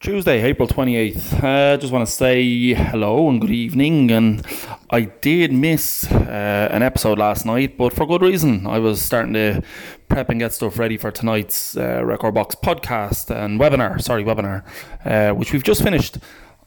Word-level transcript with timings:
Tuesday, 0.00 0.42
April 0.42 0.68
28th. 0.68 1.42
I 1.42 1.72
uh, 1.72 1.76
just 1.76 1.92
want 1.92 2.06
to 2.06 2.12
say 2.12 2.74
hello 2.74 3.28
and 3.30 3.40
good 3.40 3.50
evening. 3.50 4.10
And 4.10 4.44
I 4.90 5.02
did 5.02 5.52
miss 5.52 6.10
uh, 6.10 6.68
an 6.70 6.82
episode 6.82 7.18
last 7.18 7.46
night, 7.46 7.78
but 7.78 7.92
for 7.92 8.04
good 8.04 8.20
reason. 8.20 8.66
I 8.66 8.78
was 8.80 9.00
starting 9.00 9.32
to 9.34 9.62
prep 10.08 10.28
and 10.28 10.40
get 10.40 10.52
stuff 10.52 10.78
ready 10.78 10.98
for 10.98 11.10
tonight's 11.10 11.76
uh, 11.76 12.00
Rekordbox 12.02 12.60
podcast 12.60 13.34
and 13.34 13.58
webinar, 13.58 14.02
sorry, 14.02 14.24
webinar, 14.24 14.62
uh, 15.04 15.34
which 15.34 15.52
we've 15.52 15.64
just 15.64 15.82
finished 15.82 16.18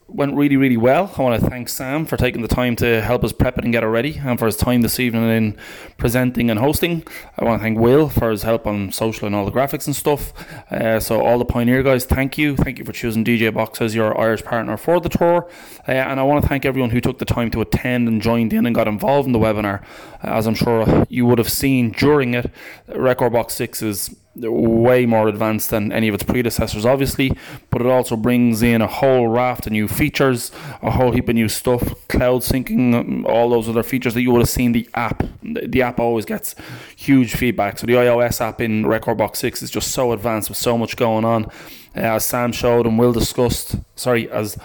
went 0.07 0.35
really, 0.35 0.55
really 0.55 0.77
well. 0.77 1.13
I 1.17 1.21
want 1.21 1.41
to 1.41 1.49
thank 1.49 1.67
Sam 1.67 2.05
for 2.05 2.15
taking 2.15 2.41
the 2.41 2.47
time 2.47 2.75
to 2.77 3.01
help 3.01 3.23
us 3.23 3.33
prep 3.33 3.57
it 3.57 3.63
and 3.63 3.73
get 3.73 3.83
it 3.83 3.87
ready, 3.87 4.17
and 4.17 4.39
for 4.39 4.45
his 4.45 4.55
time 4.55 4.81
this 4.81 4.99
evening 4.99 5.29
in 5.29 5.57
presenting 5.97 6.49
and 6.49 6.59
hosting. 6.59 7.03
I 7.37 7.43
want 7.43 7.59
to 7.59 7.63
thank 7.63 7.77
Will 7.77 8.07
for 8.07 8.31
his 8.31 8.43
help 8.43 8.65
on 8.65 8.91
social 8.91 9.27
and 9.27 9.35
all 9.35 9.45
the 9.45 9.51
graphics 9.51 9.85
and 9.85 9.95
stuff. 9.95 10.33
Uh, 10.71 10.99
so, 10.99 11.21
all 11.21 11.37
the 11.37 11.45
Pioneer 11.45 11.83
guys, 11.83 12.05
thank 12.05 12.37
you. 12.37 12.55
Thank 12.55 12.79
you 12.79 12.85
for 12.85 12.93
choosing 12.93 13.25
DJ 13.25 13.53
Box 13.53 13.81
as 13.81 13.93
your 13.93 14.17
Irish 14.17 14.43
partner 14.43 14.77
for 14.77 15.01
the 15.01 15.09
tour. 15.09 15.49
Uh, 15.87 15.91
and 15.91 16.19
I 16.19 16.23
want 16.23 16.41
to 16.41 16.47
thank 16.47 16.65
everyone 16.65 16.91
who 16.91 17.01
took 17.01 17.19
the 17.19 17.25
time 17.25 17.51
to 17.51 17.61
attend 17.61 18.07
and 18.07 18.21
joined 18.21 18.53
in 18.53 18.65
and 18.65 18.73
got 18.73 18.87
involved 18.87 19.27
in 19.27 19.33
the 19.33 19.39
webinar. 19.39 19.83
Uh, 20.23 20.37
as 20.37 20.47
I'm 20.47 20.55
sure 20.55 21.05
you 21.09 21.25
would 21.25 21.37
have 21.37 21.51
seen 21.51 21.91
during 21.91 22.33
it, 22.33 22.49
Rekordbox 22.89 23.51
6 23.51 23.81
is 23.81 24.15
way 24.41 25.05
more 25.05 25.27
advanced 25.27 25.69
than 25.69 25.91
any 25.91 26.07
of 26.07 26.15
its 26.15 26.23
predecessors, 26.23 26.85
obviously, 26.85 27.31
but 27.69 27.81
it 27.81 27.87
also 27.87 28.15
brings 28.15 28.61
in 28.61 28.81
a 28.81 28.87
whole 28.87 29.27
raft 29.27 29.67
of 29.67 29.71
new 29.71 29.87
features, 29.87 30.51
a 30.81 30.91
whole 30.91 31.11
heap 31.11 31.29
of 31.29 31.35
new 31.35 31.49
stuff, 31.49 31.95
cloud 32.07 32.41
syncing, 32.41 33.25
all 33.25 33.49
those 33.49 33.67
other 33.67 33.83
features 33.83 34.13
that 34.13 34.21
you 34.21 34.31
would 34.31 34.41
have 34.41 34.49
seen 34.49 34.71
the 34.71 34.87
app. 34.93 35.23
The 35.41 35.81
app 35.81 35.99
always 35.99 36.25
gets 36.25 36.55
huge 36.95 37.35
feedback. 37.35 37.79
So 37.79 37.87
the 37.87 37.93
iOS 37.93 38.41
app 38.41 38.61
in 38.61 38.83
Rekordbox 38.83 39.37
6 39.37 39.63
is 39.63 39.71
just 39.71 39.91
so 39.91 40.11
advanced 40.11 40.49
with 40.49 40.57
so 40.57 40.77
much 40.77 40.95
going 40.95 41.25
on. 41.25 41.45
Uh, 41.95 42.15
as 42.15 42.25
Sam 42.25 42.51
showed 42.51 42.85
and 42.85 42.99
Will 42.99 43.13
discussed, 43.13 43.75
sorry, 43.95 44.29
as 44.29 44.57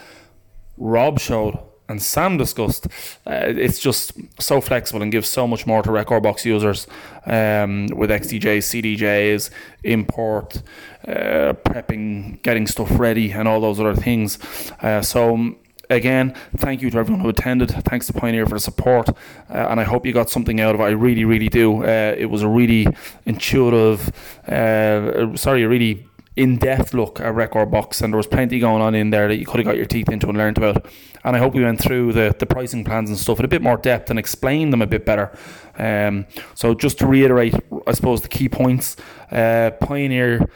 Rob 0.76 1.18
showed 1.18 1.58
and 1.88 2.02
Sam 2.02 2.36
discussed, 2.36 2.86
uh, 3.26 3.44
it's 3.46 3.78
just 3.78 4.12
so 4.40 4.60
flexible 4.60 5.02
and 5.02 5.12
gives 5.12 5.28
so 5.28 5.46
much 5.46 5.66
more 5.66 5.82
to 5.82 5.90
Rekordbox 5.90 6.44
users 6.44 6.86
um, 7.26 7.86
with 7.88 8.10
XDJs, 8.10 8.98
CDJs, 8.98 9.50
import, 9.84 10.62
uh, 11.06 11.54
prepping, 11.64 12.40
getting 12.42 12.66
stuff 12.66 12.98
ready, 12.98 13.32
and 13.32 13.46
all 13.48 13.60
those 13.60 13.80
other 13.80 13.94
things. 13.94 14.38
Uh, 14.80 15.02
so 15.02 15.54
again, 15.90 16.34
thank 16.56 16.82
you 16.82 16.90
to 16.90 16.98
everyone 16.98 17.20
who 17.20 17.28
attended. 17.28 17.70
Thanks 17.70 18.06
to 18.06 18.12
Pioneer 18.12 18.46
for 18.46 18.54
the 18.54 18.60
support, 18.60 19.08
uh, 19.08 19.12
and 19.50 19.80
I 19.80 19.84
hope 19.84 20.06
you 20.06 20.12
got 20.12 20.30
something 20.30 20.60
out 20.60 20.74
of 20.74 20.80
it. 20.80 20.84
I 20.84 20.90
really, 20.90 21.24
really 21.24 21.48
do. 21.48 21.84
Uh, 21.84 22.14
it 22.16 22.26
was 22.26 22.42
a 22.42 22.48
really 22.48 22.86
intuitive, 23.26 24.10
uh, 24.48 25.36
sorry, 25.36 25.62
a 25.62 25.68
really 25.68 26.06
in-depth 26.36 26.94
look 26.94 27.20
at 27.20 27.34
Rekordbox, 27.34 28.00
and 28.00 28.12
there 28.12 28.16
was 28.16 28.26
plenty 28.26 28.58
going 28.58 28.80
on 28.80 28.94
in 28.94 29.10
there 29.10 29.28
that 29.28 29.36
you 29.36 29.44
could 29.44 29.58
have 29.58 29.66
got 29.66 29.76
your 29.76 29.86
teeth 29.86 30.08
into 30.08 30.28
and 30.28 30.38
learned 30.38 30.58
about. 30.58 30.86
And 31.24 31.36
I 31.36 31.38
hope 31.38 31.54
we 31.54 31.62
went 31.62 31.80
through 31.80 32.12
the, 32.12 32.34
the 32.38 32.46
pricing 32.46 32.84
plans 32.84 33.10
and 33.10 33.18
stuff 33.18 33.38
in 33.38 33.44
a 33.44 33.48
bit 33.48 33.62
more 33.62 33.76
depth 33.76 34.10
and 34.10 34.18
explained 34.18 34.72
them 34.72 34.82
a 34.82 34.86
bit 34.86 35.04
better. 35.04 35.36
Um, 35.78 36.26
so 36.54 36.74
just 36.74 36.98
to 36.98 37.06
reiterate, 37.06 37.54
I 37.86 37.92
suppose 37.92 38.22
the 38.22 38.28
key 38.28 38.48
points: 38.48 38.96
uh, 39.30 39.72
Pioneer 39.80 40.48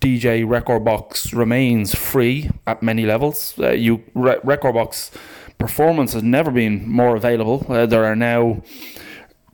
DJ 0.00 0.44
Rekordbox 0.44 1.36
remains 1.36 1.94
free 1.94 2.50
at 2.66 2.82
many 2.82 3.04
levels. 3.04 3.54
Uh, 3.58 3.72
you 3.72 4.04
Re- 4.14 4.38
Rekordbox 4.38 5.10
performance 5.58 6.14
has 6.14 6.22
never 6.22 6.50
been 6.50 6.88
more 6.88 7.16
available. 7.16 7.66
Uh, 7.68 7.84
there 7.84 8.04
are 8.04 8.16
now 8.16 8.62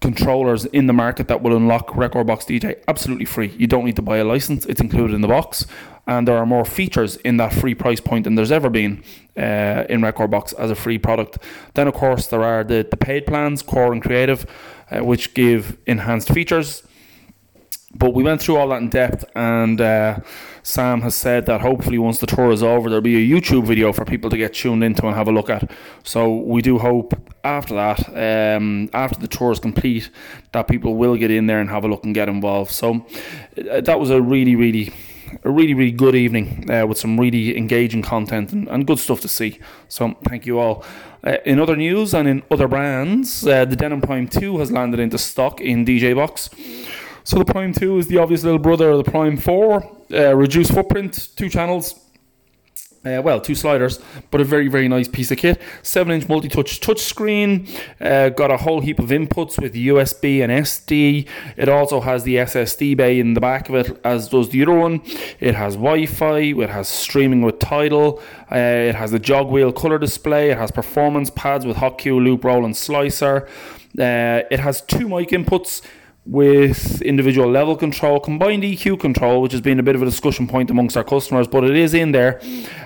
controllers 0.01 0.65
in 0.67 0.87
the 0.87 0.93
market 0.93 1.29
that 1.29 1.43
will 1.43 1.57
unlock 1.57 1.89
Rekordbox 1.89 2.47
DJ 2.47 2.79
absolutely 2.87 3.25
free. 3.25 3.55
You 3.57 3.67
don't 3.67 3.85
need 3.85 3.97
to 3.97 4.03
buy 4.03 4.19
a 4.19 4.25
license, 4.25 4.67
it's 4.67 4.81
included 4.81 5.15
in 5.15 5.21
the 5.21 5.29
box. 5.29 5.67
And 6.09 6.29
there 6.29 6.37
are 6.37 6.47
more 6.47 6.65
features 6.65 7.17
in 7.17 7.37
that 7.39 7.53
free 7.53 7.75
price 7.75 7.99
point 7.99 8.25
than 8.25 8.37
there's 8.37 8.53
ever 8.53 8.71
been 8.71 9.03
uh, 9.37 9.85
in 9.89 10.03
Rekordbox 10.03 10.55
as 10.57 10.71
a 10.71 10.77
free 10.77 10.99
product. 10.99 11.39
Then, 11.75 11.89
of 11.89 11.95
course, 11.95 12.29
there 12.29 12.45
are 12.45 12.63
the, 12.63 12.87
the 12.89 12.97
paid 12.97 13.27
plans, 13.27 13.61
Core 13.61 13.93
and 13.93 14.01
Creative, 14.01 14.47
uh, 14.91 15.05
which 15.05 15.35
give 15.35 15.77
enhanced 15.85 16.29
features. 16.29 16.85
But 17.93 18.15
we 18.15 18.23
went 18.23 18.41
through 18.41 18.57
all 18.57 18.69
that 18.69 18.83
in 18.83 18.89
depth, 18.89 19.25
and 19.35 19.81
uh, 19.81 20.21
Sam 20.67 21.03
has 21.03 21.15
said 21.15 21.47
that 21.47 21.61
hopefully 21.61 21.97
once 21.97 22.19
the 22.19 22.27
tour 22.27 22.51
is 22.51 22.61
over, 22.61 22.89
there'll 22.89 23.01
be 23.01 23.15
a 23.15 23.41
YouTube 23.41 23.65
video 23.69 23.93
for 23.93 24.05
people 24.05 24.29
to 24.31 24.37
get 24.37 24.53
tuned 24.53 24.83
into 24.83 25.07
and 25.07 25.15
have 25.15 25.29
a 25.29 25.31
look 25.31 25.49
at. 25.49 25.71
So 26.03 26.39
we 26.39 26.61
do 26.61 26.77
hope 26.77 27.15
after 27.45 27.75
that, 27.77 28.57
um, 28.57 28.91
after 28.93 29.17
the 29.21 29.29
tour 29.29 29.53
is 29.53 29.61
complete, 29.61 30.11
that 30.51 30.67
people 30.67 30.97
will 30.97 31.15
get 31.17 31.31
in 31.31 31.47
there 31.47 31.61
and 31.61 31.71
have 31.71 31.85
a 31.85 31.89
look 31.89 32.03
and 32.03 32.13
get 32.13 32.29
involved. 32.29 32.73
So 32.73 33.07
uh, 33.71 33.81
that 33.83 34.01
was 34.01 34.11
a 34.11 34.21
really, 34.21 34.57
really 34.57 34.93
a 35.45 35.51
really, 35.51 35.73
really 35.73 35.93
good 35.93 36.17
evening 36.17 36.69
uh, 36.69 36.85
with 36.85 36.99
some 36.99 37.19
really 37.19 37.57
engaging 37.57 38.03
content 38.03 38.53
and, 38.53 38.67
and, 38.67 38.89
good 38.89 38.99
stuff 38.99 39.21
to 39.21 39.29
see. 39.29 39.61
So, 39.89 40.17
thank 40.29 40.47
you 40.47 40.59
all. 40.59 40.85
Uh, 41.25 41.37
in 41.45 41.61
other 41.61 41.77
news 41.77 42.15
and 42.15 42.29
in 42.29 42.43
other 42.51 42.69
brands, 42.69 43.47
uh, 43.47 43.65
the 43.65 43.75
Denon 43.77 44.01
Prime 44.01 44.29
2 44.29 44.59
has 44.59 44.71
landed 44.71 45.01
into 45.01 45.19
stock 45.19 45.61
in 45.61 45.85
DJ 45.85 46.15
Box. 46.15 46.51
So 47.25 47.39
the 47.39 47.45
Prime 47.45 47.73
2 47.73 47.99
is 47.99 48.07
the 48.07 48.19
obvious 48.19 48.45
little 48.45 48.61
brother 48.61 48.91
of 48.91 49.05
the 49.05 49.11
Prime 49.11 49.37
4. 49.37 49.96
Uh, 50.13 50.35
reduced 50.37 50.73
footprint, 50.73 51.29
two 51.37 51.49
channels. 51.49 52.01
Uh, 53.07 53.23
well, 53.23 53.41
two 53.41 53.55
sliders, 53.55 54.01
but 54.33 54.41
a 54.41 54.45
very, 54.45 54.67
very 54.67 54.89
nice 54.89 55.07
piece 55.07 55.31
of 55.31 55.39
kit. 55.39 55.63
7 55.83 56.13
inch 56.13 56.29
multi 56.29 56.49
touch 56.49 56.81
touchscreen. 56.81 57.69
Uh, 58.01 58.31
got 58.31 58.51
a 58.51 58.57
whole 58.57 58.81
heap 58.81 58.99
of 58.99 59.11
inputs 59.11 59.61
with 59.63 59.75
USB 59.75 60.43
and 60.43 60.51
SD. 60.51 61.29
It 61.57 61.69
also 61.69 62.01
has 62.01 62.25
the 62.25 62.35
SSD 62.37 62.97
bay 62.97 63.21
in 63.21 63.35
the 63.35 63.41
back 63.41 63.69
of 63.69 63.77
it, 63.77 64.01
as 64.03 64.29
does 64.29 64.49
the 64.49 64.63
other 64.63 64.75
one. 64.75 65.03
It 65.39 65.55
has 65.55 65.77
Wi 65.77 66.07
Fi, 66.07 66.41
it 66.61 66.71
has 66.71 66.89
streaming 66.89 67.43
with 67.43 67.61
Tidal, 67.61 68.21
uh, 68.51 68.57
it 68.57 68.97
has 68.97 69.13
the 69.13 69.21
jog 69.21 69.51
wheel 69.51 69.73
color 69.73 69.99
display, 69.99 70.51
it 70.51 70.59
has 70.59 70.73
performance 70.73 71.31
pads 71.31 71.65
with 71.65 71.77
Hot 71.77 71.99
Cue, 71.99 72.19
loop 72.19 72.43
roll, 72.43 72.65
and 72.65 72.77
slicer. 72.77 73.47
Uh, 73.97 74.43
it 74.51 74.59
has 74.59 74.81
two 74.81 75.09
mic 75.09 75.29
inputs 75.29 75.81
with 76.27 77.01
individual 77.03 77.49
level 77.49 77.77
control, 77.77 78.19
combined 78.19 78.65
EQ 78.65 78.99
control, 78.99 79.41
which 79.41 79.53
has 79.53 79.61
been 79.61 79.79
a 79.79 79.83
bit 79.83 79.95
of 79.95 80.03
a 80.03 80.05
discussion 80.05 80.49
point 80.49 80.71
amongst 80.71 80.97
our 80.97 81.05
customers, 81.05 81.47
but 81.47 81.63
it 81.63 81.77
is 81.77 81.95
in 81.95 82.13
there. 82.13 82.41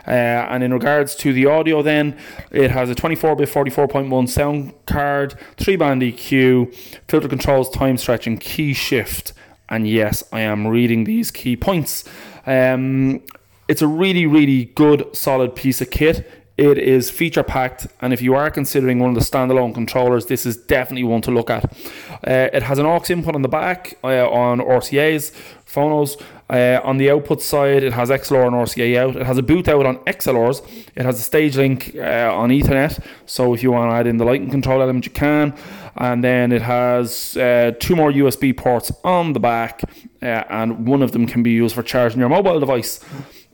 Uh, 0.06 0.10
and 0.10 0.62
in 0.62 0.72
regards 0.72 1.14
to 1.14 1.32
the 1.32 1.46
audio, 1.46 1.82
then 1.82 2.16
it 2.50 2.70
has 2.70 2.90
a 2.90 2.94
24 2.94 3.36
bit 3.36 3.48
44.1 3.48 4.28
sound 4.28 4.74
card, 4.86 5.34
three 5.56 5.76
band 5.76 6.02
EQ, 6.02 6.74
filter 7.08 7.28
controls, 7.28 7.70
time 7.70 7.96
stretching, 7.96 8.36
key 8.36 8.74
shift. 8.74 9.32
And 9.70 9.88
yes, 9.88 10.22
I 10.32 10.40
am 10.40 10.66
reading 10.66 11.04
these 11.04 11.30
key 11.30 11.56
points. 11.56 12.04
Um, 12.44 13.22
it's 13.68 13.82
a 13.82 13.86
really, 13.86 14.26
really 14.26 14.66
good, 14.66 15.14
solid 15.16 15.54
piece 15.54 15.80
of 15.80 15.90
kit. 15.90 16.28
It 16.60 16.76
is 16.76 17.10
feature 17.10 17.42
packed, 17.42 17.86
and 18.02 18.12
if 18.12 18.20
you 18.20 18.34
are 18.34 18.50
considering 18.50 18.98
one 18.98 19.08
of 19.08 19.14
the 19.14 19.22
standalone 19.22 19.72
controllers, 19.72 20.26
this 20.26 20.44
is 20.44 20.58
definitely 20.58 21.04
one 21.04 21.22
to 21.22 21.30
look 21.30 21.48
at. 21.48 21.64
Uh, 21.64 22.50
it 22.52 22.62
has 22.64 22.78
an 22.78 22.84
aux 22.84 23.00
input 23.08 23.34
on 23.34 23.40
the 23.40 23.48
back 23.48 23.96
uh, 24.04 24.28
on 24.30 24.58
RCA's, 24.58 25.32
phonos. 25.66 26.20
Uh, 26.50 26.78
on 26.84 26.98
the 26.98 27.10
output 27.10 27.40
side, 27.40 27.82
it 27.82 27.94
has 27.94 28.10
XLR 28.10 28.46
and 28.46 28.54
RCA 28.54 28.98
out. 28.98 29.16
It 29.16 29.24
has 29.24 29.38
a 29.38 29.42
boot 29.42 29.68
out 29.68 29.86
on 29.86 30.00
XLRs. 30.00 30.60
It 30.96 31.06
has 31.06 31.26
a 31.26 31.30
StageLinQ 31.30 31.96
uh, 31.96 32.36
on 32.36 32.50
Ethernet. 32.50 33.02
So 33.24 33.54
if 33.54 33.62
you 33.62 33.72
want 33.72 33.90
to 33.90 33.94
add 33.94 34.06
in 34.06 34.18
the 34.18 34.26
lighting 34.26 34.50
control 34.50 34.82
element, 34.82 35.06
you 35.06 35.12
can. 35.12 35.56
And 35.96 36.22
then 36.22 36.52
it 36.52 36.60
has 36.60 37.38
uh, 37.38 37.72
two 37.80 37.96
more 37.96 38.12
USB 38.12 38.54
ports 38.54 38.92
on 39.02 39.32
the 39.32 39.40
back, 39.40 39.82
uh, 40.20 40.26
and 40.26 40.86
one 40.86 41.00
of 41.00 41.12
them 41.12 41.26
can 41.26 41.42
be 41.42 41.52
used 41.52 41.74
for 41.74 41.82
charging 41.82 42.20
your 42.20 42.28
mobile 42.28 42.60
device. 42.60 43.00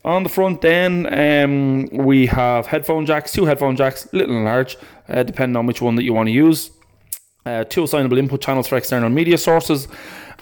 On 0.07 0.23
the 0.23 0.29
front, 0.29 0.61
then 0.61 1.05
um, 1.13 1.89
we 1.91 2.27
have 2.27 2.65
headphone 2.67 3.05
jacks, 3.05 3.33
two 3.33 3.43
headphone 3.43 3.75
jacks, 3.75 4.07
little 4.13 4.37
and 4.37 4.45
large, 4.45 4.77
uh, 5.09 5.21
depending 5.23 5.57
on 5.57 5.65
which 5.65 5.81
one 5.81 5.95
that 5.95 6.03
you 6.03 6.13
want 6.13 6.27
to 6.27 6.31
use. 6.31 6.71
Uh, 7.45 7.65
two 7.65 7.83
assignable 7.83 8.17
input 8.17 8.39
channels 8.39 8.69
for 8.69 8.77
external 8.77 9.09
media 9.09 9.37
sources, 9.37 9.89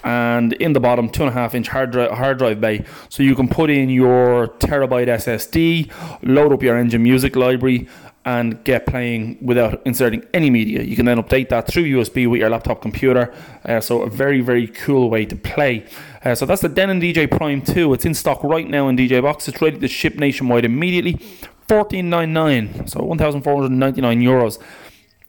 and 0.04 0.54
in 0.54 0.74
the 0.74 0.80
bottom, 0.80 1.10
two 1.10 1.24
and 1.24 1.32
a 1.32 1.34
half 1.34 1.56
inch 1.56 1.68
hard 1.68 1.90
drive, 1.90 2.12
hard 2.12 2.38
drive 2.38 2.62
bay, 2.62 2.86
so 3.10 3.24
you 3.24 3.34
can 3.34 3.48
put 3.48 3.72
in 3.72 3.90
your 3.90 4.50
terabyte 4.60 5.08
SSD, 5.08 5.92
load 6.22 6.54
up 6.54 6.62
your 6.62 6.78
Engine 6.78 7.02
Music 7.02 7.36
library, 7.36 7.88
and 8.26 8.64
get 8.64 8.88
playing 8.88 9.38
without 9.40 9.82
inserting 9.86 10.26
any 10.34 10.50
media. 10.50 10.82
You 10.82 10.96
can 10.96 11.06
then 11.06 11.22
update 11.22 11.50
that 11.50 11.68
through 11.68 11.84
USB 11.84 12.28
with 12.28 12.42
your 12.42 12.50
laptop 12.50 12.82
computer. 12.82 13.34
Uh, 13.64 13.80
so 13.80 14.02
a 14.02 14.10
very 14.10 14.42
very 14.42 14.68
cool 14.68 15.10
way 15.10 15.26
to 15.26 15.36
play. 15.36 15.86
Uh, 16.24 16.34
so 16.34 16.46
that's 16.46 16.62
the 16.62 16.70
Denon 16.70 17.00
DJ 17.00 17.30
Prime 17.30 17.62
2. 17.62 17.94
It's 17.94 18.06
in 18.06 18.16
stock 18.16 18.44
right 18.44 18.68
now 18.68 18.88
in 18.88 18.98
DJ 18.98 19.22
Box. 19.22 19.48
It's 19.48 19.62
ready 19.62 19.78
to 19.78 19.88
ship 19.88 20.16
nationwide 20.16 20.66
immediately. 20.66 21.20
14.99, 21.68 22.90
so 22.90 23.04
1,499 23.04 24.22
euros. 24.22 24.60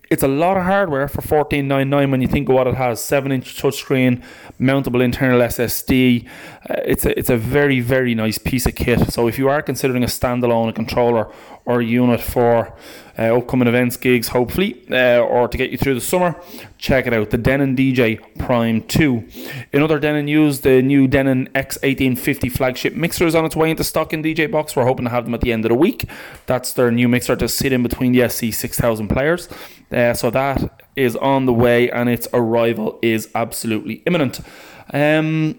It's 0.08 0.23
a 0.23 0.29
lot 0.29 0.56
of 0.56 0.62
hardware 0.62 1.08
for 1.08 1.20
14.99 1.20 2.11
when 2.12 2.20
you 2.20 2.29
think 2.29 2.49
of 2.49 2.55
what 2.55 2.69
it 2.69 2.75
has: 2.75 3.03
seven-inch 3.03 3.61
touchscreen, 3.61 4.23
mountable 4.61 5.03
internal 5.03 5.41
SSD. 5.41 6.29
Uh, 6.69 6.75
it's 6.85 7.05
a 7.05 7.19
it's 7.19 7.31
a 7.31 7.37
very 7.37 7.81
very 7.81 8.14
nice 8.14 8.38
piece 8.38 8.67
of 8.67 8.76
kit. 8.76 9.12
So 9.12 9.26
if 9.26 9.37
you 9.37 9.49
are 9.49 9.62
considering 9.62 10.05
a 10.05 10.06
standalone 10.06 10.75
controller 10.76 11.29
or 11.64 11.81
a 11.81 11.85
unit 11.85 12.20
for 12.20 12.73
uh, 13.19 13.37
upcoming 13.37 13.67
events, 13.67 13.97
gigs, 13.97 14.29
hopefully, 14.29 14.85
uh, 14.91 15.19
or 15.19 15.49
to 15.49 15.58
get 15.58 15.70
you 15.70 15.79
through 15.79 15.94
the 15.94 16.00
summer, 16.00 16.41
check 16.79 17.06
it 17.06 17.12
out. 17.12 17.31
The 17.31 17.38
Denon 17.38 17.76
DJ 17.76 18.20
Prime 18.38 18.82
2. 18.82 19.29
In 19.73 19.82
other 19.82 19.99
Denon 19.99 20.26
news, 20.26 20.61
the 20.61 20.82
new 20.82 21.08
Denon 21.08 21.49
X1850 21.55 22.53
flagship 22.53 22.94
mixer 22.94 23.26
is 23.26 23.35
on 23.35 23.44
its 23.44 23.56
way 23.56 23.70
into 23.70 23.82
stock 23.82 24.12
in 24.12 24.23
DJ 24.23 24.49
Box. 24.50 24.76
We're 24.76 24.85
hoping 24.85 25.06
to 25.06 25.11
have 25.11 25.25
them 25.25 25.35
at 25.35 25.41
the 25.41 25.53
end 25.53 25.64
of 25.64 25.70
the 25.70 25.75
week. 25.76 26.05
That's 26.47 26.73
their 26.73 26.93
new 26.93 27.08
mixer 27.08 27.35
to 27.35 27.49
sit 27.49 27.73
in 27.73 27.82
between 27.82 28.12
the 28.12 28.20
SC6000 28.20 29.08
players. 29.08 29.49
Uh, 29.92 30.14
so 30.14 30.30
that 30.30 30.84
is 30.96 31.16
on 31.16 31.46
the 31.46 31.52
way, 31.52 31.90
and 31.90 32.08
its 32.08 32.26
arrival 32.32 32.98
is 33.02 33.28
absolutely 33.34 34.02
imminent. 34.06 34.40
Um, 34.92 35.56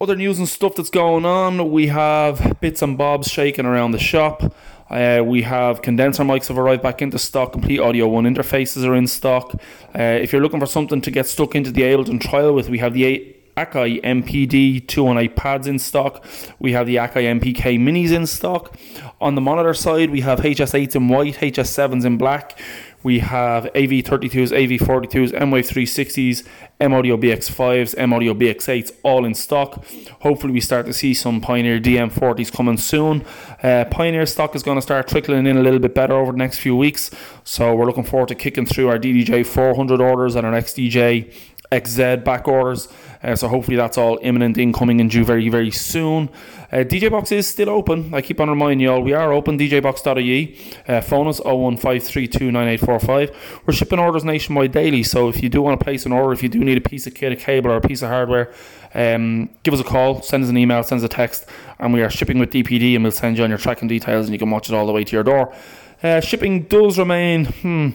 other 0.00 0.16
news 0.16 0.38
and 0.38 0.48
stuff 0.48 0.74
that's 0.74 0.90
going 0.90 1.24
on, 1.24 1.70
we 1.70 1.86
have 1.86 2.58
bits 2.60 2.82
and 2.82 2.98
bobs 2.98 3.28
shaking 3.28 3.66
around 3.66 3.92
the 3.92 3.98
shop. 3.98 4.52
Uh, 4.90 5.22
we 5.24 5.42
have 5.42 5.80
condenser 5.80 6.22
mics 6.22 6.48
have 6.48 6.58
arrived 6.58 6.82
back 6.82 7.00
into 7.00 7.18
stock. 7.18 7.52
Komplete 7.52 7.80
Audio 7.80 8.08
One 8.08 8.24
interfaces 8.24 8.84
are 8.84 8.94
in 8.94 9.06
stock. 9.06 9.54
Uh, 9.94 10.02
if 10.02 10.32
you're 10.32 10.42
looking 10.42 10.60
for 10.60 10.66
something 10.66 11.00
to 11.00 11.10
get 11.10 11.26
stuck 11.26 11.54
into 11.54 11.70
the 11.70 11.82
Ableton 11.82 12.20
trial 12.20 12.52
with, 12.52 12.68
we 12.68 12.78
have 12.78 12.92
the 12.92 13.36
Akai 13.56 14.02
MPD 14.02 14.86
218 14.86 15.34
pads 15.36 15.66
in 15.66 15.78
stock. 15.78 16.24
We 16.58 16.72
have 16.72 16.86
the 16.86 16.96
Akai 16.96 17.40
MPK 17.40 17.78
minis 17.78 18.10
in 18.10 18.26
stock. 18.26 18.76
On 19.20 19.34
the 19.34 19.40
monitor 19.40 19.72
side, 19.72 20.10
we 20.10 20.22
have 20.22 20.40
HS8s 20.40 20.96
in 20.96 21.08
white, 21.08 21.36
HS7s 21.36 22.04
in 22.04 22.18
black. 22.18 22.58
We 23.02 23.18
have 23.20 23.64
AV32s, 23.64 24.50
AV42s, 24.78 25.40
M-Wave 25.40 25.66
360s, 25.66 26.46
M-Audio 26.80 27.16
BX5s, 27.16 27.94
M-Audio 27.98 28.34
BX8s 28.34 28.92
all 29.02 29.24
in 29.24 29.34
stock. 29.34 29.84
Hopefully 30.20 30.52
we 30.52 30.60
start 30.60 30.86
to 30.86 30.92
see 30.92 31.14
some 31.14 31.40
Pioneer 31.40 31.80
DM40s 31.80 32.52
coming 32.52 32.76
soon. 32.76 33.24
Uh, 33.62 33.84
Pioneer 33.86 34.26
stock 34.26 34.54
is 34.54 34.62
going 34.62 34.76
to 34.76 34.82
start 34.82 35.08
trickling 35.08 35.46
in 35.46 35.56
a 35.56 35.62
little 35.62 35.80
bit 35.80 35.94
better 35.94 36.14
over 36.14 36.32
the 36.32 36.38
next 36.38 36.58
few 36.58 36.76
weeks. 36.76 37.10
So 37.44 37.74
we're 37.74 37.86
looking 37.86 38.04
forward 38.04 38.28
to 38.28 38.34
kicking 38.34 38.66
through 38.66 38.88
our 38.88 38.98
DDJ 38.98 39.46
400 39.46 40.00
orders 40.00 40.34
and 40.36 40.46
our 40.46 40.52
next 40.52 40.76
DJ 40.76 41.32
XZ 41.72 42.24
back 42.24 42.46
orders. 42.46 42.88
Uh, 43.22 43.36
so 43.36 43.48
hopefully 43.48 43.76
that's 43.76 43.96
all 43.96 44.18
imminent 44.22 44.58
incoming 44.58 45.00
and 45.00 45.08
due 45.10 45.24
very, 45.24 45.48
very 45.48 45.70
soon. 45.70 46.28
Uh, 46.72 46.78
DJ 46.78 47.10
Box 47.10 47.30
is 47.32 47.46
still 47.46 47.70
open. 47.70 48.12
I 48.12 48.20
keep 48.20 48.40
on 48.40 48.50
reminding 48.50 48.80
you 48.80 48.90
all, 48.90 49.00
we 49.00 49.12
are 49.12 49.32
open, 49.32 49.58
djbox.ie. 49.58 50.58
Uh, 50.88 51.00
phone 51.00 51.28
us 51.28 51.38
015329845. 51.40 53.34
We're 53.64 53.74
shipping 53.74 53.98
orders 53.98 54.24
nationwide 54.24 54.72
daily, 54.72 55.02
so 55.02 55.28
if 55.28 55.42
you 55.42 55.48
do 55.48 55.62
want 55.62 55.78
to 55.78 55.84
place 55.84 56.04
an 56.06 56.12
order, 56.12 56.32
if 56.32 56.42
you 56.42 56.48
do 56.48 56.58
need 56.60 56.78
a 56.78 56.80
piece 56.80 57.06
of 57.06 57.14
kit, 57.14 57.30
a 57.32 57.36
cable, 57.36 57.70
or 57.70 57.76
a 57.76 57.80
piece 57.80 58.02
of 58.02 58.08
hardware, 58.08 58.52
um, 58.94 59.50
give 59.62 59.72
us 59.72 59.80
a 59.80 59.84
call, 59.84 60.20
send 60.22 60.42
us 60.42 60.50
an 60.50 60.58
email, 60.58 60.82
send 60.82 61.00
us 61.00 61.04
a 61.04 61.08
text, 61.08 61.46
and 61.78 61.92
we 61.92 62.02
are 62.02 62.10
shipping 62.10 62.38
with 62.38 62.50
DPD, 62.50 62.94
and 62.94 63.04
we'll 63.04 63.12
send 63.12 63.38
you 63.38 63.44
on 63.44 63.50
your 63.50 63.58
tracking 63.58 63.86
details, 63.88 64.26
and 64.26 64.32
you 64.32 64.38
can 64.38 64.50
watch 64.50 64.68
it 64.68 64.74
all 64.74 64.86
the 64.86 64.92
way 64.92 65.04
to 65.04 65.12
your 65.12 65.22
door. 65.22 65.54
Uh, 66.02 66.20
shipping 66.20 66.62
does 66.62 66.98
remain. 66.98 67.44
Hmm, 67.44 67.90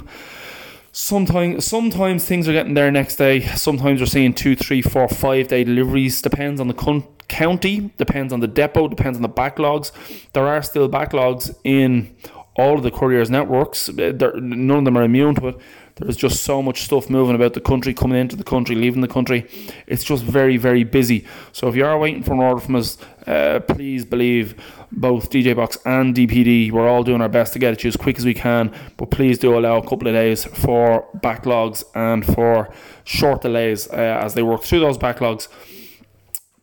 Sometimes, 1.00 1.64
sometimes 1.64 2.26
things 2.26 2.50
are 2.50 2.54
getting 2.54 2.74
there 2.74 2.90
next 2.90 3.18
day. 3.18 3.42
Sometimes 3.42 4.00
we're 4.00 4.08
seeing 4.08 4.34
two, 4.34 4.56
three, 4.56 4.82
four, 4.82 5.08
five 5.08 5.48
day 5.48 5.64
deliveries. 5.64 6.24
Depends 6.24 6.60
on 6.60 6.70
the 6.70 6.74
con- 6.74 7.08
county, 7.28 7.92
depends 7.98 8.34
on 8.34 8.40
the 8.40 8.48
depot, 8.48 8.88
depends 8.88 9.16
on 9.16 9.22
the 9.22 9.30
backlogs. 9.30 9.92
There 10.34 10.48
are 10.48 10.64
still 10.64 10.90
backlogs 10.90 11.56
in 11.64 12.16
all 12.58 12.76
of 12.76 12.84
the 12.84 12.92
couriers 12.92 13.30
networks. 13.30 13.90
None 13.90 14.72
of 14.72 14.86
them 14.86 14.98
are 14.98 15.04
immune 15.04 15.36
to 15.36 15.50
it. 15.50 15.58
There's 15.96 16.18
just 16.18 16.44
so 16.44 16.62
much 16.62 16.84
stuff 16.84 17.10
moving 17.10 17.36
about 17.36 17.56
the 17.56 17.62
country, 17.62 17.94
coming 17.94 18.20
into 18.20 18.36
the 18.36 18.44
country, 18.44 18.76
leaving 18.76 19.02
the 19.02 19.08
country. 19.08 19.48
It's 19.88 20.04
just 20.04 20.24
very, 20.24 20.58
very 20.58 20.84
busy. 20.84 21.26
So 21.54 21.68
if 21.68 21.76
you 21.76 21.86
are 21.86 21.98
waiting 21.98 22.22
for 22.22 22.34
an 22.34 22.40
order 22.40 22.62
from 22.62 22.76
us, 22.76 22.98
uh, 23.26 23.62
please 23.62 24.06
believe 24.06 24.56
both 24.92 25.32
DJ 25.32 25.56
Box 25.56 25.78
and 25.86 26.16
DPD. 26.16 26.72
We're 26.72 26.88
all 26.88 27.04
doing 27.04 27.22
our 27.22 27.30
best 27.30 27.54
to 27.54 27.60
get 27.60 27.74
it 27.74 27.80
to 27.80 27.86
you 27.86 27.90
as 27.90 27.98
quick 27.98 28.20
as 28.20 28.26
we 28.26 28.36
can, 28.36 28.72
but 28.98 29.10
please 29.10 29.40
do 29.40 29.58
allow 29.58 29.78
a 29.78 29.82
couple 29.82 30.08
of 30.08 30.14
days 30.14 30.46
for 30.46 31.08
backlogs 31.18 31.84
and 31.96 32.24
for 32.26 32.72
short 33.04 33.42
delays 33.42 33.88
uh, 33.90 34.22
as 34.24 34.36
they 34.36 34.44
work 34.44 34.62
through 34.62 34.82
those 34.82 35.00
backlogs. 35.00 35.48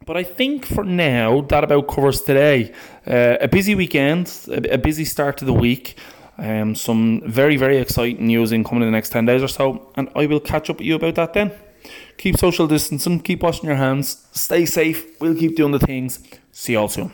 But 0.07 0.17
I 0.19 0.23
think 0.23 0.67
for 0.67 0.85
now, 0.85 1.41
that 1.43 1.65
about 1.65 1.89
covers 1.89 2.21
today. 2.21 2.73
Uh, 3.07 3.37
a 3.41 3.49
busy 3.49 3.75
weekend, 3.75 4.31
a, 4.49 4.75
a 4.75 4.79
busy 4.79 5.05
start 5.05 5.39
to 5.39 5.45
the 5.45 5.53
week. 5.53 5.97
Um, 6.37 6.75
some 6.75 7.23
very, 7.27 7.57
very 7.57 7.79
exciting 7.79 8.27
news 8.27 8.53
in 8.53 8.65
coming 8.65 8.83
in 8.83 8.89
the 8.89 8.93
next 8.93 9.11
10 9.11 9.25
days 9.25 9.43
or 9.43 9.49
so, 9.49 9.93
and 9.95 10.11
I 10.17 10.27
will 10.27 10.41
catch 10.41 10.69
up 10.69 10.79
with 10.79 10.87
you 10.87 10.97
about 10.97 11.15
that 11.15 11.33
then. 11.33 11.53
Keep 12.19 12.39
social 12.39 12.67
distancing, 12.67 13.21
keep 13.21 13.43
washing 13.43 13.67
your 13.67 13.77
hands, 13.77 14.27
stay 14.33 14.67
safe, 14.67 15.21
we'll 15.21 15.37
keep 15.37 15.57
doing 15.57 15.73
the 15.73 15.79
things. 15.79 16.21
See 16.51 16.73
you 16.73 16.81
all 16.81 16.89
soon. 16.89 17.13